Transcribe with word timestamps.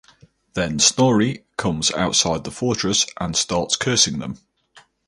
Then 0.55 0.79
Snorri 0.79 1.45
comes 1.57 1.91
outside 1.91 2.43
the 2.43 2.49
fortress 2.49 3.05
and 3.17 3.35
starts 3.37 3.75
cursing 3.75 4.17
them. 4.17 4.39